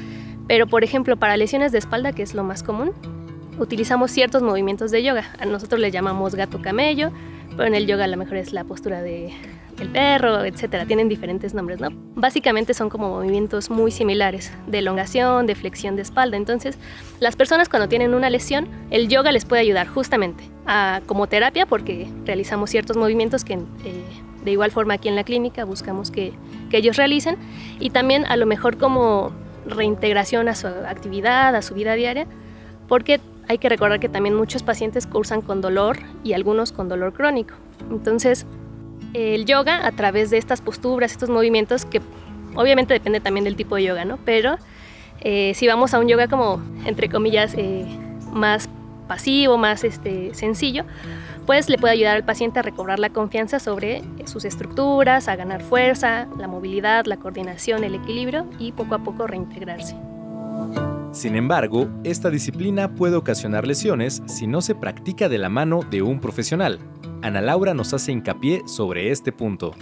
Pero 0.48 0.68
por 0.68 0.84
ejemplo, 0.84 1.18
para 1.18 1.38
lesiones 1.38 1.72
de 1.72 1.80
espalda, 1.80 2.13
que 2.13 2.22
es 2.22 2.36
lo 2.36 2.44
más 2.44 2.62
común, 2.62 2.92
utilizamos 3.58 4.12
ciertos 4.12 4.44
movimientos 4.44 4.92
de 4.92 5.04
yoga. 5.04 5.25
A 5.40 5.46
nosotros 5.46 5.82
le 5.82 5.90
llamamos 5.90 6.36
gato 6.36 6.62
camello, 6.62 7.12
pero 7.52 7.66
en 7.66 7.75
el 7.75 7.88
yoga 7.88 8.06
a 8.06 8.08
lo 8.08 8.18
mejor 8.18 8.38
es 8.38 8.54
la 8.54 8.63
postura 8.63 9.02
de 9.02 9.34
el 9.80 9.90
perro, 9.90 10.46
etcétera. 10.46 10.86
Tienen 10.86 11.10
diferentes 11.10 11.54
nombres, 11.54 11.80
¿no? 11.80 11.90
Básicamente 12.16 12.74
son 12.74 12.90
como 12.90 13.10
movimientos 13.10 13.70
muy 13.70 13.92
similares, 13.92 14.52
de 14.68 14.80
elongación, 14.80 15.48
de 15.48 15.56
flexión 15.56 15.96
de 15.96 16.04
espalda. 16.04 16.38
Entonces, 16.38 16.78
las 17.20 17.36
personas 17.36 17.70
cuando 17.70 17.88
tienen 17.88 18.13
una 18.13 18.30
lesión, 18.30 18.68
el 18.92 19.08
yoga 19.08 19.32
les 19.32 19.46
puede 19.46 19.62
ayudar 19.62 19.88
justamente 19.88 20.44
como 21.08 21.28
terapia, 21.28 21.66
porque 21.66 22.08
realizamos 22.25 22.70
ciertos 22.70 22.96
movimientos 22.98 23.44
que 23.44 23.54
eh, 23.54 23.60
de 24.44 24.52
igual 24.52 24.72
forma 24.72 24.96
aquí 24.96 25.08
en 25.08 25.16
la 25.16 25.24
clínica 25.24 25.66
buscamos 25.66 26.12
que, 26.12 26.34
que 26.70 26.78
ellos 26.78 26.98
realicen 26.98 27.38
y 27.80 27.90
también 27.90 28.26
a 28.26 28.38
lo 28.38 28.46
mejor 28.46 28.78
como 28.78 29.32
reintegración 29.66 30.48
a 30.50 30.56
su 30.56 30.68
actividad, 30.68 31.56
a 31.56 31.62
su 31.62 31.74
vida 31.74 31.94
diaria, 31.94 32.28
porque 32.88 33.22
hay 33.48 33.58
que 33.58 33.70
recordar 33.70 34.00
que 34.00 34.10
también 34.10 34.36
muchos 34.36 34.64
pacientes 34.64 35.08
cursan 35.08 35.42
con 35.42 35.62
dolor 35.62 35.98
y 36.24 36.34
algunos 36.34 36.72
con 36.72 36.90
dolor 36.90 37.14
crónico. 37.14 37.56
Entonces, 37.90 38.46
el 39.14 39.46
yoga 39.46 39.86
a 39.86 39.92
través 39.92 40.30
de 40.30 40.38
estas 40.38 40.62
posturas, 40.62 41.12
estos 41.12 41.30
movimientos, 41.30 41.86
que 41.86 42.02
obviamente 42.56 42.94
depende 42.94 43.20
también 43.20 43.44
del 43.44 43.56
tipo 43.56 43.76
de 43.76 43.84
yoga, 43.84 44.06
¿no? 44.06 44.18
Pero 44.26 44.58
eh, 45.22 45.54
si 45.56 45.68
vamos 45.68 45.94
a 45.94 46.00
un 46.00 46.08
yoga 46.08 46.28
como, 46.28 46.62
entre 46.86 47.10
comillas, 47.10 47.54
eh, 47.58 47.86
más 48.32 48.70
pasivo, 49.08 49.58
más 49.58 49.84
este, 49.84 50.34
sencillo, 50.34 50.86
pues 51.46 51.70
le 51.70 51.78
puede 51.78 51.94
ayudar 51.94 52.16
al 52.16 52.24
paciente 52.24 52.60
a 52.60 52.62
recobrar 52.62 53.00
la 53.00 53.10
confianza 53.10 53.60
sobre 53.60 54.04
sus 54.26 54.46
estructuras, 54.46 55.28
a 55.28 55.36
ganar 55.36 55.62
fuerza, 55.62 56.28
la 56.38 56.48
movilidad, 56.48 57.06
la 57.06 57.18
coordinación, 57.18 57.84
el 57.84 57.96
equilibrio 57.96 58.46
y 58.60 58.72
poco 58.72 58.96
a 58.96 59.00
poco 59.00 59.28
reintegrarse. 59.28 59.96
Sin 61.12 61.36
embargo, 61.36 61.88
esta 62.04 62.30
disciplina 62.30 62.96
puede 62.96 63.16
ocasionar 63.16 63.68
lesiones 63.68 64.24
si 64.26 64.48
no 64.48 64.62
se 64.62 64.74
practica 64.74 65.30
de 65.30 65.38
la 65.38 65.50
mano 65.50 65.82
de 65.90 66.02
un 66.02 66.20
profesional. 66.20 66.80
Ana 67.22 67.42
Laura 67.42 67.74
nos 67.74 67.94
hace 67.94 68.12
hincapié 68.12 68.62
sobre 68.66 69.12
este 69.12 69.32
punto. 69.32 69.74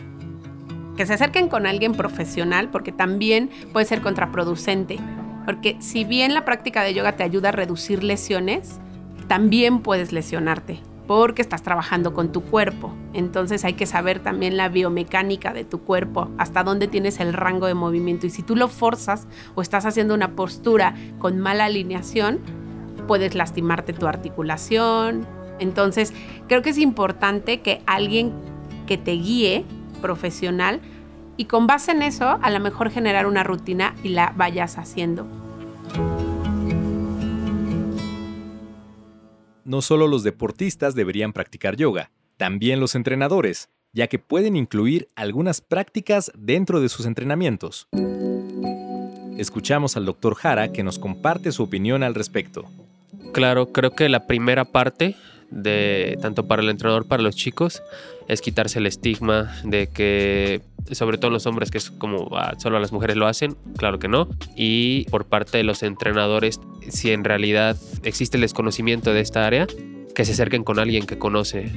Que 0.97 1.05
se 1.05 1.13
acerquen 1.13 1.47
con 1.47 1.65
alguien 1.65 1.93
profesional 1.93 2.69
porque 2.69 2.91
también 2.91 3.49
puede 3.71 3.85
ser 3.85 4.01
contraproducente. 4.01 4.97
Porque 5.45 5.77
si 5.79 6.03
bien 6.03 6.33
la 6.33 6.43
práctica 6.43 6.83
de 6.83 6.93
yoga 6.93 7.15
te 7.15 7.23
ayuda 7.23 7.49
a 7.49 7.53
reducir 7.53 8.03
lesiones, 8.03 8.79
también 9.27 9.79
puedes 9.79 10.11
lesionarte 10.11 10.81
porque 11.07 11.41
estás 11.41 11.63
trabajando 11.63 12.13
con 12.13 12.31
tu 12.31 12.41
cuerpo. 12.41 12.93
Entonces 13.13 13.65
hay 13.65 13.73
que 13.73 13.85
saber 13.85 14.19
también 14.19 14.57
la 14.57 14.69
biomecánica 14.69 15.53
de 15.53 15.65
tu 15.65 15.81
cuerpo, 15.81 16.29
hasta 16.37 16.63
dónde 16.63 16.87
tienes 16.87 17.19
el 17.19 17.33
rango 17.33 17.67
de 17.67 17.73
movimiento. 17.73 18.27
Y 18.27 18.29
si 18.29 18.43
tú 18.43 18.55
lo 18.55 18.67
forzas 18.67 19.27
o 19.55 19.61
estás 19.61 19.85
haciendo 19.85 20.13
una 20.13 20.35
postura 20.35 20.95
con 21.19 21.39
mala 21.39 21.65
alineación, 21.65 22.39
puedes 23.07 23.35
lastimarte 23.35 23.93
tu 23.93 24.07
articulación, 24.07 25.27
entonces, 25.61 26.11
creo 26.47 26.63
que 26.63 26.71
es 26.71 26.79
importante 26.79 27.61
que 27.61 27.81
alguien 27.85 28.33
que 28.87 28.97
te 28.97 29.11
guíe 29.11 29.63
profesional 30.01 30.81
y 31.37 31.45
con 31.45 31.67
base 31.67 31.91
en 31.91 32.01
eso, 32.01 32.39
a 32.41 32.49
lo 32.49 32.59
mejor 32.59 32.89
generar 32.89 33.27
una 33.27 33.43
rutina 33.43 33.93
y 34.03 34.09
la 34.09 34.33
vayas 34.35 34.77
haciendo. 34.79 35.27
No 39.71 39.81
solo 39.81 40.05
los 40.05 40.23
deportistas 40.23 40.95
deberían 40.95 41.31
practicar 41.31 41.77
yoga, 41.77 42.11
también 42.35 42.81
los 42.81 42.93
entrenadores, 42.93 43.69
ya 43.93 44.07
que 44.07 44.19
pueden 44.19 44.57
incluir 44.57 45.07
algunas 45.15 45.61
prácticas 45.61 46.29
dentro 46.37 46.81
de 46.81 46.89
sus 46.89 47.05
entrenamientos. 47.05 47.87
Escuchamos 49.37 49.95
al 49.95 50.03
doctor 50.03 50.35
Jara 50.35 50.73
que 50.73 50.83
nos 50.83 50.99
comparte 50.99 51.53
su 51.53 51.63
opinión 51.63 52.03
al 52.03 52.15
respecto. 52.15 52.65
Claro, 53.31 53.71
creo 53.71 53.91
que 53.91 54.09
la 54.09 54.27
primera 54.27 54.65
parte 54.65 55.15
de 55.51 56.17
tanto 56.21 56.47
para 56.47 56.61
el 56.61 56.69
entrenador 56.69 57.05
para 57.05 57.21
los 57.21 57.35
chicos 57.35 57.83
es 58.27 58.41
quitarse 58.41 58.79
el 58.79 58.87
estigma 58.87 59.53
de 59.63 59.87
que 59.87 60.61
sobre 60.91 61.17
todo 61.17 61.31
los 61.31 61.45
hombres 61.45 61.69
que 61.69 61.77
es 61.77 61.91
como 61.91 62.29
ah, 62.37 62.55
solo 62.57 62.79
las 62.79 62.91
mujeres 62.91 63.17
lo 63.17 63.27
hacen, 63.27 63.55
claro 63.77 63.99
que 63.99 64.07
no, 64.07 64.29
y 64.55 65.05
por 65.09 65.25
parte 65.25 65.57
de 65.57 65.63
los 65.63 65.83
entrenadores 65.83 66.59
si 66.89 67.11
en 67.11 67.23
realidad 67.23 67.77
existe 68.03 68.37
el 68.37 68.41
desconocimiento 68.41 69.13
de 69.13 69.21
esta 69.21 69.45
área 69.45 69.67
que 70.13 70.25
se 70.25 70.33
acerquen 70.33 70.63
con 70.63 70.79
alguien 70.79 71.05
que 71.05 71.17
conoce. 71.17 71.71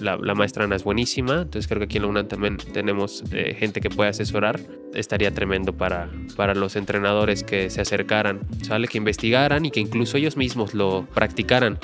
La, 0.00 0.34
maestra 0.34 0.64
Ana 0.64 0.76
es 0.76 0.84
buenísima, 0.84 1.42
entonces 1.42 1.66
creo 1.66 1.80
que 1.80 1.86
aquí 1.86 1.96
en 1.96 2.04
la 2.04 2.08
UNAM 2.08 2.28
también 2.28 2.56
tenemos 2.56 3.24
eh, 3.32 3.56
gente 3.58 3.80
que 3.80 3.90
puede 3.90 4.10
asesorar. 4.10 4.60
Estaría 4.94 5.32
tremendo 5.32 5.72
para, 5.72 6.08
para 6.36 6.54
los 6.54 6.76
entrenadores 6.76 7.42
que 7.42 7.70
se 7.70 7.80
acercaran, 7.80 8.40
¿sale? 8.62 8.86
que 8.86 8.98
investigaran 8.98 9.64
y 9.66 9.70
que 9.70 9.80
incluso 9.80 10.16
ellos 10.18 10.36
mismos 10.36 10.74
lo 10.74 11.06
practicaran 11.14 11.78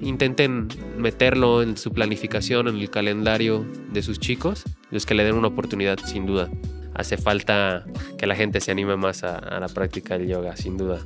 intenten 0.00 0.68
meterlo 0.96 1.62
en 1.62 1.76
su 1.76 1.92
planificación, 1.92 2.68
en 2.68 2.76
el 2.76 2.90
calendario 2.90 3.66
de 3.92 4.02
sus 4.02 4.18
chicos, 4.18 4.64
los 4.90 5.06
que 5.06 5.14
le 5.14 5.24
den 5.24 5.34
una 5.34 5.48
oportunidad 5.48 5.98
sin 6.04 6.26
duda. 6.26 6.48
Hace 6.94 7.16
falta 7.16 7.84
que 8.18 8.26
la 8.26 8.34
gente 8.34 8.60
se 8.60 8.70
anime 8.70 8.96
más 8.96 9.24
a, 9.24 9.38
a 9.38 9.60
la 9.60 9.68
práctica 9.68 10.18
del 10.18 10.28
yoga, 10.28 10.56
sin 10.56 10.76
duda. 10.76 11.00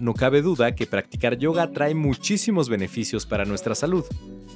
No 0.00 0.12
cabe 0.12 0.42
duda 0.42 0.74
que 0.74 0.86
practicar 0.86 1.38
yoga 1.38 1.70
trae 1.70 1.94
muchísimos 1.94 2.68
beneficios 2.68 3.26
para 3.26 3.44
nuestra 3.44 3.74
salud. 3.74 4.04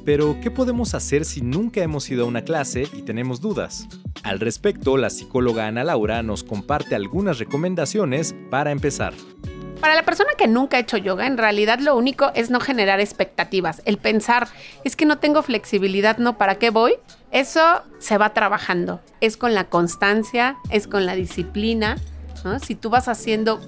Pero, 0.04 0.38
¿qué 0.42 0.50
podemos 0.50 0.94
hacer 0.94 1.24
si 1.24 1.42
nunca 1.42 1.82
hemos 1.82 2.10
ido 2.10 2.24
a 2.24 2.28
una 2.28 2.42
clase 2.42 2.88
y 2.92 3.02
tenemos 3.02 3.40
dudas? 3.40 3.86
Al 4.22 4.40
respecto, 4.40 4.96
la 4.96 5.10
psicóloga 5.10 5.66
Ana 5.66 5.84
Laura 5.84 6.22
nos 6.22 6.44
comparte 6.44 6.94
algunas 6.94 7.38
recomendaciones 7.38 8.34
para 8.50 8.72
empezar. 8.72 9.14
Para 9.80 9.94
la 9.94 10.02
persona 10.02 10.30
que 10.36 10.48
nunca 10.48 10.76
ha 10.76 10.80
hecho 10.80 10.96
yoga, 10.96 11.26
en 11.26 11.38
realidad 11.38 11.78
lo 11.78 11.96
único 11.96 12.32
es 12.34 12.50
no 12.50 12.58
generar 12.58 12.98
expectativas. 12.98 13.80
El 13.84 13.96
pensar, 13.96 14.48
es 14.82 14.96
que 14.96 15.06
no 15.06 15.18
tengo 15.18 15.42
flexibilidad, 15.42 16.18
¿no? 16.18 16.36
¿Para 16.36 16.56
qué 16.56 16.70
voy? 16.70 16.94
Eso 17.30 17.82
se 18.00 18.18
va 18.18 18.34
trabajando. 18.34 19.00
Es 19.20 19.36
con 19.36 19.54
la 19.54 19.64
constancia, 19.64 20.56
es 20.70 20.88
con 20.88 21.06
la 21.06 21.14
disciplina. 21.14 21.96
Si 22.64 22.74
tú 22.74 22.90
vas 22.90 23.08
haciendo, 23.08 23.60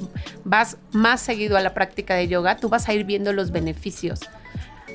vas 0.45 0.79
más 0.93 1.21
seguido 1.21 1.57
a 1.57 1.61
la 1.61 1.75
práctica 1.75 2.15
de 2.15 2.29
yoga, 2.29 2.57
tú 2.57 2.69
vas 2.69 2.89
a 2.89 2.95
ir 2.95 3.05
viendo 3.05 3.33
los 3.33 3.51
beneficios 3.51 4.21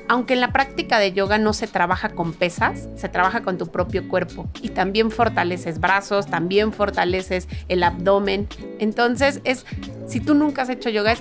aunque 0.08 0.34
en 0.34 0.40
la 0.40 0.52
práctica 0.52 0.98
de 0.98 1.12
yoga 1.12 1.38
no 1.38 1.52
se 1.52 1.66
trabaja 1.66 2.10
con 2.10 2.32
pesas, 2.32 2.88
se 2.96 3.08
trabaja 3.08 3.42
con 3.42 3.58
tu 3.58 3.66
propio 3.68 4.08
cuerpo 4.08 4.48
y 4.62 4.70
también 4.70 5.10
fortaleces 5.10 5.80
brazos, 5.80 6.26
también 6.26 6.72
fortaleces 6.72 7.48
el 7.68 7.82
abdomen. 7.82 8.48
Entonces, 8.78 9.40
es 9.44 9.66
si 10.06 10.20
tú 10.20 10.34
nunca 10.34 10.62
has 10.62 10.68
hecho 10.68 10.90
yoga, 10.90 11.12
es 11.12 11.20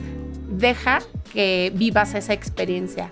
deja 0.49 0.99
que 1.33 1.71
vivas 1.75 2.13
esa 2.13 2.33
experiencia. 2.33 3.09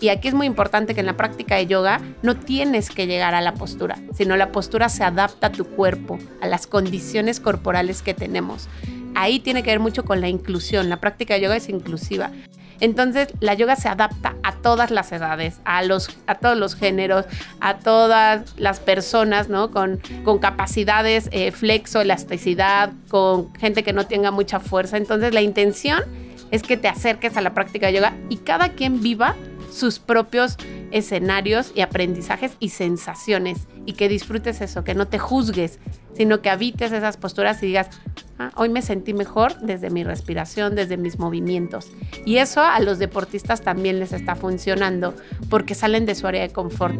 Y 0.00 0.08
aquí 0.08 0.26
es 0.26 0.34
muy 0.34 0.48
importante 0.48 0.94
que 0.94 1.00
en 1.00 1.06
la 1.06 1.16
práctica 1.16 1.54
de 1.54 1.68
yoga 1.68 2.00
no 2.22 2.36
tienes 2.36 2.90
que 2.90 3.06
llegar 3.06 3.36
a 3.36 3.40
la 3.40 3.54
postura, 3.54 3.98
sino 4.12 4.36
la 4.36 4.50
postura 4.50 4.88
se 4.88 5.04
adapta 5.04 5.46
a 5.46 5.52
tu 5.52 5.64
cuerpo, 5.64 6.18
a 6.40 6.48
las 6.48 6.66
condiciones 6.66 7.38
corporales 7.38 8.02
que 8.02 8.12
tenemos. 8.12 8.68
Ahí 9.14 9.38
tiene 9.38 9.62
que 9.62 9.70
ver 9.70 9.78
mucho 9.78 10.04
con 10.04 10.20
la 10.20 10.28
inclusión. 10.28 10.88
La 10.88 10.98
práctica 10.98 11.34
de 11.34 11.42
yoga 11.42 11.56
es 11.56 11.68
inclusiva. 11.68 12.32
Entonces, 12.80 13.28
la 13.38 13.54
yoga 13.54 13.76
se 13.76 13.88
adapta 13.88 14.34
todas 14.62 14.90
las 14.90 15.12
edades, 15.12 15.60
a, 15.64 15.82
los, 15.82 16.08
a 16.26 16.36
todos 16.36 16.56
los 16.56 16.74
géneros, 16.74 17.26
a 17.60 17.78
todas 17.78 18.54
las 18.56 18.80
personas, 18.80 19.48
¿no? 19.48 19.70
Con, 19.70 20.00
con 20.24 20.38
capacidades, 20.38 21.28
eh, 21.32 21.50
flexo, 21.52 22.00
elasticidad, 22.00 22.92
con 23.08 23.54
gente 23.56 23.82
que 23.82 23.92
no 23.92 24.06
tenga 24.06 24.30
mucha 24.30 24.60
fuerza. 24.60 24.96
Entonces, 24.96 25.34
la 25.34 25.42
intención 25.42 26.02
es 26.50 26.62
que 26.62 26.76
te 26.76 26.88
acerques 26.88 27.36
a 27.36 27.40
la 27.40 27.54
práctica 27.54 27.88
de 27.88 27.94
yoga 27.94 28.14
y 28.28 28.38
cada 28.38 28.70
quien 28.70 29.02
viva 29.02 29.34
sus 29.72 29.98
propios 29.98 30.56
escenarios 30.90 31.72
y 31.74 31.80
aprendizajes 31.80 32.52
y 32.60 32.68
sensaciones 32.68 33.66
y 33.86 33.94
que 33.94 34.08
disfrutes 34.08 34.60
eso, 34.60 34.84
que 34.84 34.94
no 34.94 35.08
te 35.08 35.18
juzgues, 35.18 35.78
sino 36.16 36.40
que 36.40 36.50
habites 36.50 36.92
esas 36.92 37.16
posturas 37.16 37.62
y 37.62 37.66
digas, 37.66 37.88
hoy 38.56 38.68
me 38.68 38.82
sentí 38.82 39.14
mejor 39.14 39.58
desde 39.60 39.90
mi 39.90 40.04
respiración, 40.04 40.74
desde 40.74 40.96
mis 40.96 41.18
movimientos. 41.18 41.90
Y 42.24 42.36
eso 42.36 42.62
a 42.62 42.78
los 42.80 42.98
deportistas 42.98 43.62
también 43.62 43.98
les 43.98 44.12
está 44.12 44.34
funcionando 44.34 45.14
porque 45.48 45.74
salen 45.74 46.06
de 46.06 46.14
su 46.14 46.26
área 46.26 46.42
de 46.42 46.50
confort. 46.50 46.96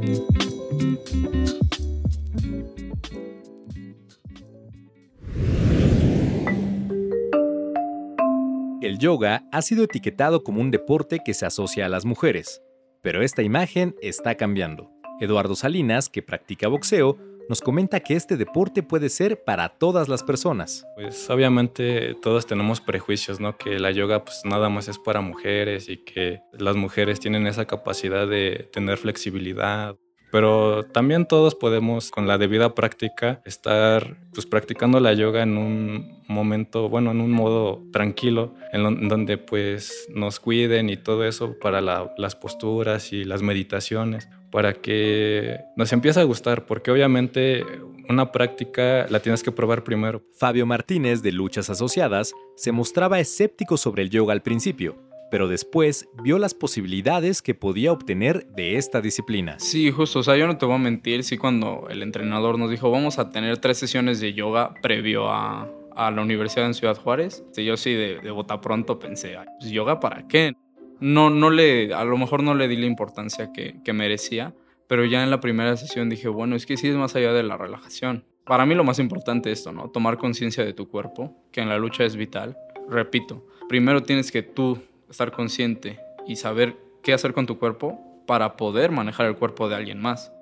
El 8.80 8.98
yoga 8.98 9.44
ha 9.52 9.62
sido 9.62 9.84
etiquetado 9.84 10.42
como 10.42 10.60
un 10.60 10.72
deporte 10.72 11.20
que 11.24 11.34
se 11.34 11.46
asocia 11.46 11.86
a 11.86 11.88
las 11.88 12.04
mujeres, 12.04 12.62
pero 13.00 13.22
esta 13.22 13.42
imagen 13.42 13.94
está 14.02 14.34
cambiando. 14.34 14.90
Eduardo 15.20 15.54
Salinas, 15.54 16.08
que 16.08 16.20
practica 16.20 16.66
boxeo, 16.66 17.16
nos 17.48 17.60
comenta 17.60 18.00
que 18.00 18.14
este 18.14 18.36
deporte 18.36 18.82
puede 18.82 19.08
ser 19.08 19.44
para 19.44 19.68
todas 19.68 20.08
las 20.08 20.22
personas. 20.22 20.86
Pues 20.94 21.28
obviamente 21.30 22.14
todos 22.22 22.46
tenemos 22.46 22.80
prejuicios, 22.80 23.40
¿no? 23.40 23.56
Que 23.56 23.78
la 23.78 23.90
yoga 23.90 24.24
pues 24.24 24.42
nada 24.44 24.68
más 24.68 24.88
es 24.88 24.98
para 24.98 25.20
mujeres 25.20 25.88
y 25.88 25.98
que 25.98 26.40
las 26.52 26.76
mujeres 26.76 27.20
tienen 27.20 27.46
esa 27.46 27.66
capacidad 27.66 28.26
de 28.26 28.68
tener 28.72 28.98
flexibilidad. 28.98 29.96
Pero 30.30 30.84
también 30.84 31.26
todos 31.26 31.54
podemos, 31.54 32.10
con 32.10 32.26
la 32.26 32.38
debida 32.38 32.74
práctica, 32.74 33.42
estar 33.44 34.16
pues 34.32 34.46
practicando 34.46 34.98
la 34.98 35.12
yoga 35.12 35.42
en 35.42 35.58
un 35.58 36.22
momento, 36.26 36.88
bueno, 36.88 37.10
en 37.10 37.20
un 37.20 37.32
modo 37.32 37.82
tranquilo, 37.92 38.54
en, 38.72 39.08
donde 39.08 39.36
pues 39.36 40.08
nos 40.08 40.40
cuiden 40.40 40.88
y 40.88 40.96
todo 40.96 41.26
eso 41.26 41.58
para 41.58 41.82
las 41.82 42.34
posturas 42.34 43.12
y 43.12 43.24
las 43.24 43.42
meditaciones 43.42 44.26
para 44.52 44.74
que 44.74 45.58
nos 45.76 45.92
empiece 45.92 46.20
a 46.20 46.24
gustar, 46.24 46.66
porque 46.66 46.92
obviamente 46.92 47.64
una 48.08 48.30
práctica 48.30 49.06
la 49.08 49.20
tienes 49.20 49.42
que 49.42 49.50
probar 49.50 49.82
primero. 49.82 50.22
Fabio 50.38 50.66
Martínez 50.66 51.22
de 51.22 51.32
Luchas 51.32 51.70
Asociadas 51.70 52.34
se 52.54 52.70
mostraba 52.70 53.18
escéptico 53.18 53.76
sobre 53.76 54.02
el 54.02 54.10
yoga 54.10 54.34
al 54.34 54.42
principio, 54.42 54.96
pero 55.30 55.48
después 55.48 56.06
vio 56.22 56.38
las 56.38 56.52
posibilidades 56.52 57.40
que 57.40 57.54
podía 57.54 57.92
obtener 57.92 58.46
de 58.48 58.76
esta 58.76 59.00
disciplina. 59.00 59.58
Sí, 59.58 59.90
justo, 59.90 60.18
o 60.18 60.22
sea, 60.22 60.36
yo 60.36 60.46
no 60.46 60.58
te 60.58 60.66
voy 60.66 60.74
a 60.74 60.78
mentir, 60.78 61.24
sí 61.24 61.38
cuando 61.38 61.86
el 61.88 62.02
entrenador 62.02 62.58
nos 62.58 62.70
dijo 62.70 62.90
vamos 62.90 63.18
a 63.18 63.30
tener 63.30 63.56
tres 63.56 63.78
sesiones 63.78 64.20
de 64.20 64.34
yoga 64.34 64.74
previo 64.82 65.30
a, 65.30 65.70
la 65.94 66.22
universidad 66.22 66.66
en 66.66 66.74
Ciudad 66.74 66.96
Juárez, 66.96 67.44
yo 67.54 67.76
sí 67.76 67.92
de, 67.92 68.18
de 68.20 68.30
bota 68.30 68.62
pronto 68.62 68.98
pensé, 68.98 69.36
pues, 69.60 69.70
¿yoga 69.70 70.00
para 70.00 70.26
qué? 70.26 70.54
No, 71.02 71.30
no 71.30 71.50
le, 71.50 71.92
a 71.92 72.04
lo 72.04 72.16
mejor 72.16 72.42
no 72.42 72.54
le 72.54 72.68
di 72.68 72.76
la 72.76 72.86
importancia 72.86 73.52
que, 73.52 73.74
que 73.84 73.92
merecía, 73.92 74.54
pero 74.86 75.04
ya 75.04 75.24
en 75.24 75.30
la 75.30 75.40
primera 75.40 75.76
sesión 75.76 76.08
dije, 76.08 76.28
bueno, 76.28 76.54
es 76.54 76.64
que 76.64 76.76
sí 76.76 76.88
es 76.88 76.94
más 76.94 77.16
allá 77.16 77.32
de 77.32 77.42
la 77.42 77.56
relajación. 77.56 78.24
Para 78.44 78.66
mí 78.66 78.74
lo 78.74 78.84
más 78.84 79.00
importante 79.00 79.50
es 79.50 79.58
esto, 79.58 79.72
¿no? 79.72 79.90
Tomar 79.90 80.16
conciencia 80.16 80.64
de 80.64 80.72
tu 80.72 80.88
cuerpo, 80.88 81.36
que 81.50 81.60
en 81.60 81.68
la 81.68 81.78
lucha 81.78 82.04
es 82.04 82.14
vital. 82.14 82.56
Repito, 82.88 83.44
primero 83.68 84.02
tienes 84.04 84.30
que 84.30 84.42
tú 84.42 84.78
estar 85.10 85.32
consciente 85.32 85.98
y 86.26 86.36
saber 86.36 86.76
qué 87.02 87.12
hacer 87.12 87.32
con 87.32 87.46
tu 87.46 87.58
cuerpo 87.58 87.98
para 88.26 88.56
poder 88.56 88.92
manejar 88.92 89.26
el 89.26 89.36
cuerpo 89.36 89.68
de 89.68 89.74
alguien 89.74 90.00
más. 90.00 90.32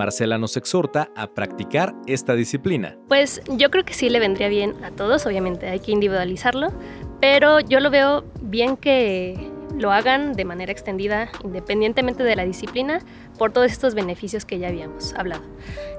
Marcela 0.00 0.38
nos 0.38 0.56
exhorta 0.56 1.10
a 1.14 1.26
practicar 1.26 1.94
esta 2.06 2.34
disciplina. 2.34 2.96
Pues 3.06 3.42
yo 3.50 3.70
creo 3.70 3.84
que 3.84 3.92
sí 3.92 4.08
le 4.08 4.18
vendría 4.18 4.48
bien 4.48 4.82
a 4.82 4.90
todos, 4.90 5.26
obviamente 5.26 5.68
hay 5.68 5.80
que 5.80 5.92
individualizarlo, 5.92 6.72
pero 7.20 7.60
yo 7.60 7.80
lo 7.80 7.90
veo 7.90 8.24
bien 8.40 8.78
que 8.78 9.50
lo 9.76 9.92
hagan 9.92 10.32
de 10.32 10.46
manera 10.46 10.72
extendida, 10.72 11.28
independientemente 11.44 12.22
de 12.22 12.34
la 12.34 12.46
disciplina, 12.46 13.00
por 13.36 13.52
todos 13.52 13.70
estos 13.70 13.94
beneficios 13.94 14.46
que 14.46 14.58
ya 14.58 14.68
habíamos 14.68 15.12
hablado. 15.12 15.42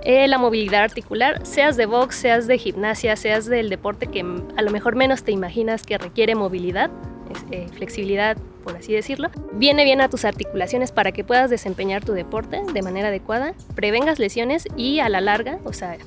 Eh, 0.04 0.28
la 0.28 0.40
movilidad 0.40 0.82
articular, 0.82 1.46
seas 1.46 1.78
de 1.78 1.86
box, 1.86 2.16
seas 2.16 2.48
de 2.48 2.58
gimnasia, 2.58 3.16
seas 3.16 3.46
del 3.46 3.70
deporte 3.70 4.08
que 4.08 4.22
a 4.58 4.62
lo 4.64 4.72
mejor 4.72 4.96
menos 4.96 5.24
te 5.24 5.32
imaginas 5.32 5.84
que 5.84 6.00
requiere 6.00 6.34
movilidad, 6.34 6.90
eh, 7.52 7.68
flexibilidad, 7.72 8.36
por 8.62 8.76
así 8.76 8.94
decirlo, 8.94 9.30
viene 9.54 9.84
bien 9.84 10.02
a 10.02 10.10
tus 10.10 10.26
articulaciones 10.26 10.92
para 10.92 11.12
que 11.12 11.24
puedas 11.24 11.50
desempeñar 11.50 12.04
tu 12.04 12.14
deporte 12.14 12.62
de 12.74 12.82
manera 12.82 13.10
adecuada, 13.10 13.54
prevengas 13.76 14.20
lesiones 14.20 14.68
y 14.76 15.00
a 15.00 15.10
la 15.10 15.22
larga, 15.22 15.60
o 15.64 15.74
sea, 15.74 15.98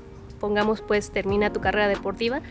pongamos 0.40 0.82
pues 0.82 1.10
termina 1.10 1.52
tu 1.52 1.60
carrera 1.60 1.88
deportiva, 1.88 2.42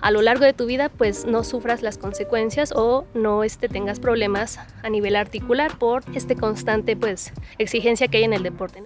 a 0.00 0.10
lo 0.10 0.22
largo 0.22 0.44
de 0.44 0.52
tu 0.52 0.66
vida 0.66 0.88
pues 0.88 1.26
no 1.26 1.44
sufras 1.44 1.82
las 1.82 1.98
consecuencias 1.98 2.72
o 2.74 3.04
no 3.14 3.44
este, 3.44 3.68
tengas 3.68 4.00
problemas 4.00 4.58
a 4.82 4.88
nivel 4.88 5.16
articular 5.16 5.78
por 5.78 6.02
este 6.14 6.34
constante 6.34 6.96
pues 6.96 7.32
exigencia 7.58 8.08
que 8.08 8.18
hay 8.18 8.24
en 8.24 8.32
el 8.32 8.42
deporte. 8.42 8.84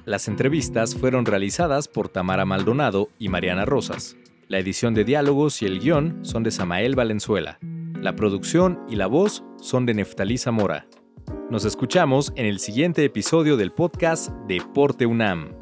Las 0.05 0.29
entrevistas 0.29 0.95
fueron 0.95 1.25
realizadas 1.25 1.89
por 1.89 2.09
Tamara 2.09 2.45
Maldonado 2.45 3.09
y 3.19 3.29
Mariana 3.29 3.65
Rosas. 3.65 4.17
La 4.49 4.59
edición 4.59 4.93
de 4.93 5.05
diálogos 5.05 5.63
y 5.63 5.67
el 5.67 5.81
guion 5.81 6.19
son 6.23 6.43
de 6.43 6.51
Samael 6.51 6.95
Valenzuela. 6.95 7.59
La 7.95 8.15
producción 8.15 8.81
y 8.89 8.97
la 8.97 9.07
voz 9.07 9.45
son 9.59 9.87
de 9.87 9.95
Neftalí 9.95 10.37
Zamora. 10.37 10.87
Nos 11.51 11.65
escuchamos 11.65 12.33
en 12.37 12.47
el 12.47 12.59
siguiente 12.59 13.05
episodio 13.05 13.57
del 13.57 13.73
podcast 13.73 14.31
Deporte 14.49 15.07
UNAM. 15.07 15.55